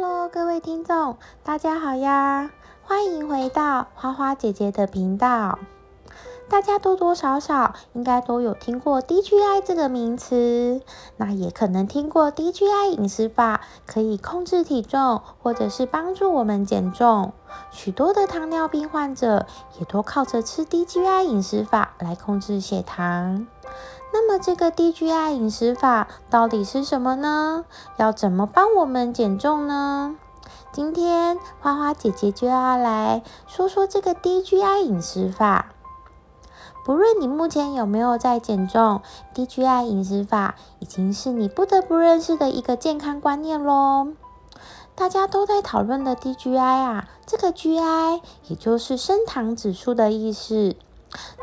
[0.00, 2.52] Hello，各位听众，大家好呀！
[2.84, 5.58] 欢迎回到花花姐姐的频道。
[6.50, 10.80] 大家多多少少应该都有听过 DGI 这个名词，
[11.18, 17.32] 那也可能听过 DGI 饮食法可以控制体重，或者是帮助我们减重。
[17.70, 19.46] 许多的糖尿病患者
[19.78, 23.46] 也都靠着吃 DGI 饮食法来控制血糖。
[24.10, 27.66] 那么这个 DGI 饮食法到底是什么呢？
[27.98, 30.16] 要怎么帮我们减重呢？
[30.72, 35.72] 今天花花姐姐就要来说说这个 DGI 饮食法。
[36.88, 39.02] 不论你目前有没有在减重
[39.34, 44.08] ，DGI 饮食法已经是你不得不认识的一个健康观念喽。
[44.94, 50.76] 大家都在讨论的 DGI 啊，这个 GI 也就是升糖指数的意思。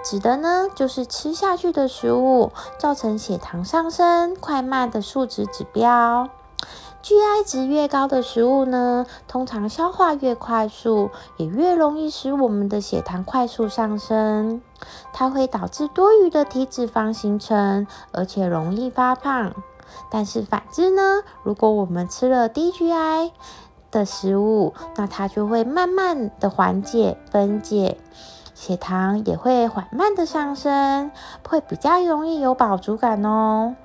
[0.04, 6.28] 指的呢，就是吃下去的食物造成血糖上升快慢的数值指标。
[7.06, 14.64] GI 值越高的食物呢，通常消化越快速，也越容易使我们的血糖快速上升。
[15.14, 19.54] 它会导致多余的体脂肪形成，而且容易发胖。
[20.10, 23.30] 但是反之呢，如果我们吃了低 GI
[23.92, 28.00] 的食物，那它就会慢慢的缓解分解。
[28.56, 31.12] 血糖也会缓慢的上升，
[31.48, 33.76] 会比较容易有饱足感哦。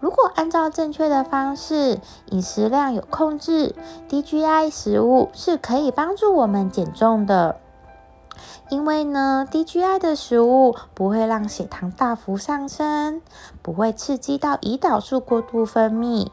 [0.00, 3.74] 如果按照正确的方式，饮食量有控制
[4.08, 7.56] ，DGI 食物是可以帮助我们减重的。
[8.70, 13.20] 因为呢，DGI 的食物不会让血糖大幅上升，
[13.60, 16.28] 不会刺激到胰岛素过度分泌，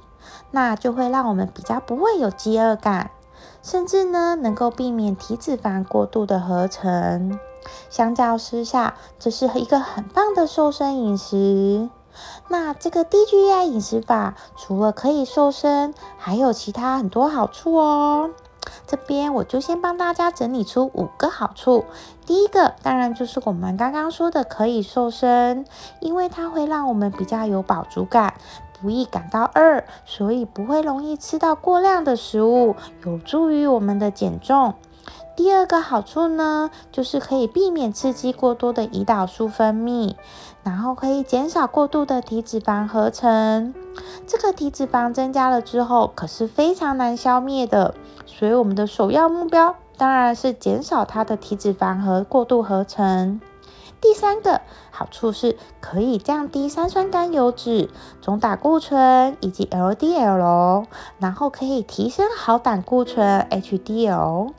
[0.52, 3.12] 那就会让我们比较不会有饥饿感。
[3.62, 7.38] 甚至呢，能够避免体脂肪过度的合成。
[7.90, 11.90] 相较之下，这是一个很棒的瘦身饮食。
[12.48, 18.32] 那这个 DGI 饮食法，除了可以瘦身，还有其他很多好处哦。
[18.86, 21.86] 这边我就先帮大家整理出五个好处。
[22.26, 25.66] 第一个，当然就是我们刚刚说的可以瘦身，
[26.02, 28.34] 因为它会让我们比较有饱足感。
[28.80, 32.76] 不易感到饿，所以不会容易吃到过量的食物，
[33.06, 34.76] 有助于我们的减重。
[35.38, 40.16] 第二个好处呢，就是可以避免刺激过多的胰岛素分泌，
[40.64, 43.76] 然后可以减少过度的体脂肪合成。
[44.26, 47.94] 这个体脂肪增加了之后，可是非常难消灭的，
[48.26, 53.40] 所以我们的首要目标当然是减少它的体脂肪和过度合成。
[54.02, 60.86] 第三个好处是可以降低三酸甘油脂、总胆固醇以及 LDL，
[61.20, 64.50] 然后可以提升好胆固醇 HDL。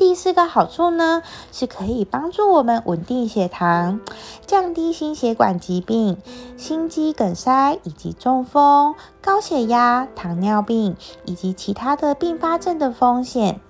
[0.00, 1.22] 第四个好处呢，
[1.52, 4.00] 是可以帮助我们稳定血糖，
[4.46, 6.16] 降低心血管疾病、
[6.56, 10.96] 心肌梗塞以及中风、高血压、糖尿病
[11.26, 13.60] 以及其他的并发症的风险。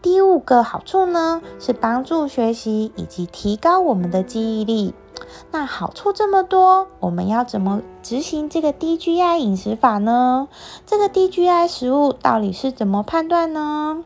[0.00, 4.94] 第五个好处呢，是帮助学习以及提高我们的记忆力。
[5.50, 10.46] 那好处这么多，我们要怎么执行这个 DGI 饮食法呢？
[10.86, 14.04] 这个 DGI 食物到底是怎么判断呢？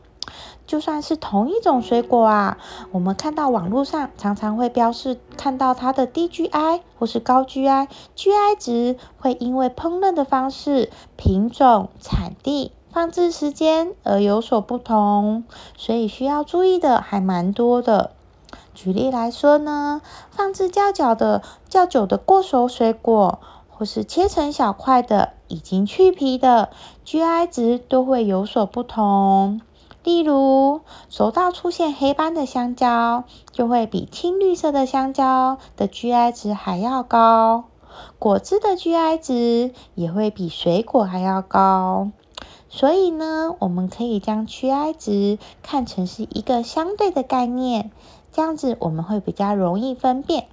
[0.66, 2.58] 就算是同一种水果啊，
[2.92, 12.72] 我们看到网络上常常会标示看到它的低 GI 或是高 GI，GI 值会因为烹饪的方式、品种、产地。
[12.91, 15.42] 放置时间而有所不同，
[15.76, 18.12] 所以需要注意的还蛮多的。
[18.72, 20.00] 举例来说呢，
[20.31, 26.70] 放置较久的、较久的过熟水果，或是切成小块的、已经去皮的
[27.04, 29.60] ，GI 值都会有所不同。
[30.04, 37.65] 例如，熟到出现黑斑的香蕉，就会比青绿色的香蕉的 GI 值还要高。
[38.19, 42.10] 果汁的 GI 值也会比水果还要高。
[42.69, 47.91] 所以呢，我们可以将 GI 值看成是一个相对的概念，
[48.31, 50.48] 这样子我们会比较容易分辨。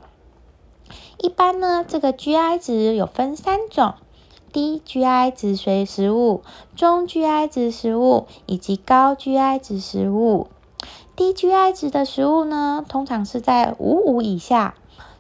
[1.18, 3.96] 一般呢，这个 GI 值有分三种：
[4.52, 6.42] 低 GI 值随食物、
[6.76, 10.48] 中 GI 值食物以及高 GI 值食物。
[11.16, 14.74] 低 GI 值的食物呢，通常是在五五以下；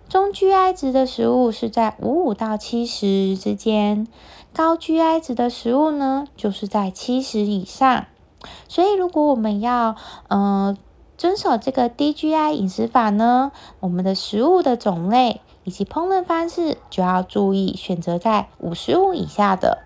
[0.10, 4.08] 中 GI 值的食物是在五五到七十之间。
[4.54, 8.06] 高 GI 值的食物呢，就是在七十以上。
[8.68, 9.96] 所以，如果我们要
[10.30, 10.76] 嗯
[11.18, 19.80] 遵守这个低 GI 饮食法呢，我们的食物的种类以及烹饪方式就要注意选择在五十五以下的。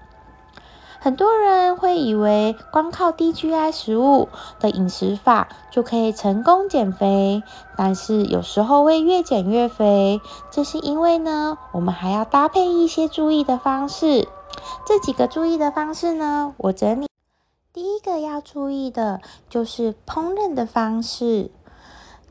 [1.00, 4.28] 很多人会以为光靠低 GI 食物
[4.60, 7.44] 的饮食法就可以成功减肥，
[7.78, 10.20] 但是有时候会越减越肥。
[10.50, 14.28] 这是因为呢，我们还要搭配一些注意的方式。
[14.88, 17.08] 这几个注意的方式呢，我整理。
[17.72, 21.52] 第一个要注意的就是烹饪的方式。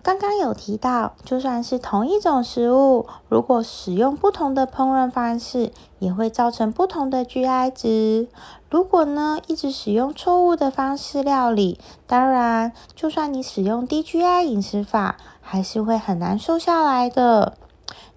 [0.05, 8.29] 刚刚有提到，就算是同一种食物，如果使用不同的烹饪方式，也会造成不同的 GI 值。
[8.69, 17.55] 如果呢一直使用错误的方式料理，当然，就算你使用低 GI 饮食法，还是会很难瘦下来的。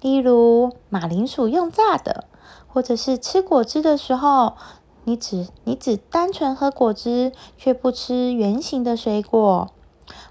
[0.02, 2.26] 例如马铃薯用炸的，
[2.68, 4.58] 或者是吃果汁的时候，
[5.06, 9.70] 你只你只单纯喝果汁，却不吃圆形的水果，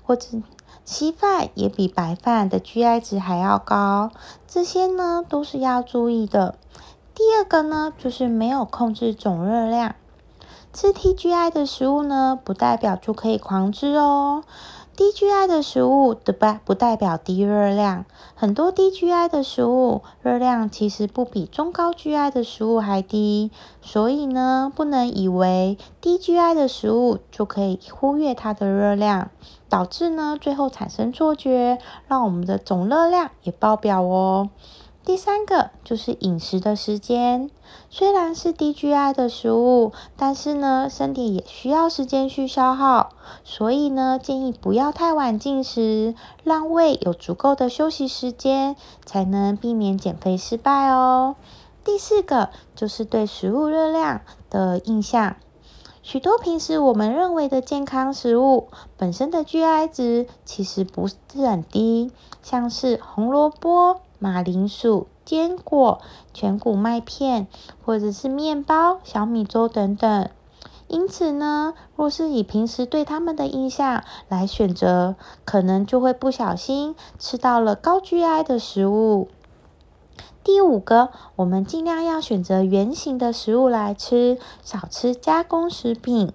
[0.04, 0.42] 或者。
[0.86, 4.12] 稀饭也比白饭的 GI 值还要高，
[4.46, 6.54] 这些呢都是要注意的。
[7.12, 9.96] 第二个呢，就是没有控制总热量，
[10.72, 14.44] 吃 TGI 的食物呢，不代表就可以狂吃哦。
[14.96, 23.50] 低 GI 的食物的不不代表低热量，很多低 GI 的食物热量其实不比中高 GI 的食物还低，
[23.82, 29.30] 所以呢，不能以为低 GI 的食物就可以忽略它的热量，
[29.68, 31.78] 导致呢最后产生错觉，
[32.08, 34.48] 让我们的总热量也爆表哦。
[35.06, 37.48] 第三个就是饮食的时间，
[37.88, 43.10] 虽然是低 GI 的食物，但是呢，身体也需要时间去消耗，
[43.44, 48.74] 所以呢，建议不要太晚进食，让胃有足够的休息时间，
[49.04, 51.36] 才能避免减肥失败哦。
[51.84, 55.36] 第四个就是对食物热量的印象，
[56.02, 58.66] 许多平时我们认为的健康食物，
[58.96, 61.14] 本身的 GI 值其实不是
[61.46, 62.10] 很低，
[62.42, 64.00] 像是红萝卜。
[64.18, 66.00] 马铃薯、坚果、
[66.32, 67.46] 全谷麦片，
[67.84, 70.28] 或者是面包、小米粥等等。
[70.88, 79.28] 因此呢，若是以平时对他们的印象来选择，可能就会不小心吃到了高 GI 的食物。
[80.44, 86.32] 第五个，我们尽量要选择圆形的食物来吃，少吃加工食品。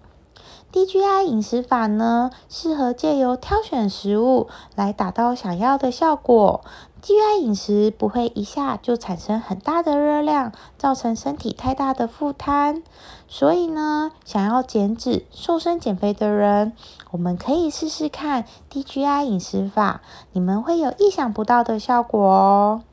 [0.71, 6.61] 低 GI 饮食法呢，适合借由挑选食物来达到想要的效果。
[7.01, 12.83] GI 饮食不会一下就产生很大的热量，造成身体太大的负担。
[13.27, 16.71] 所以呢，想要减脂、瘦身、减肥的人，
[17.11, 20.01] 我们可以试试看低 GI 饮食法，
[20.31, 22.83] 你们会有意想不到的效果哦。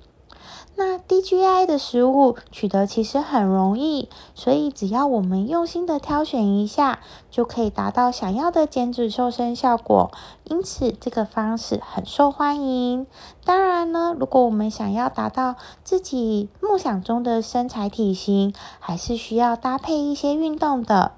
[0.81, 7.01] 那低 GI 的食物取得其实很容易，所以只要我们用心的挑选一下，
[7.33, 10.13] 就可以达到想要的减脂瘦身效果。
[10.45, 13.09] 因此，这个方式很受欢迎。
[13.45, 21.11] 当然呢，如果我们想要达到自己梦想中的身材体型，还是需要搭配一些运动的。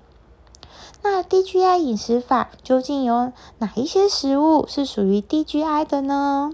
[1.03, 6.53] 那低 GI 饮食法究竟有哪一些食物是属于低 GI 的呢？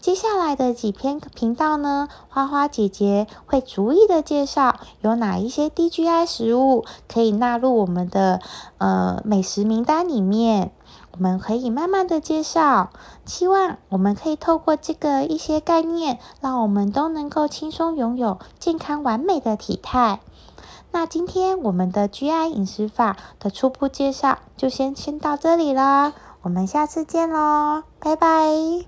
[0.00, 8.40] 接下来的几篇频道呢，花花姐姐会逐一的介绍有哪一些低 GI 食物可以纳入我们的
[8.78, 10.72] 呃美食名单里面。
[11.12, 12.90] 我们可以慢慢的介绍，
[13.26, 20.20] 希望我们可以透过这个一些概念，让我们都能够轻松拥有健康完美的体态。
[20.92, 26.12] 那今天我们的 GI 饮食法的初步介绍就先先到这里啦，
[26.42, 28.86] 我们下次见喽，拜拜。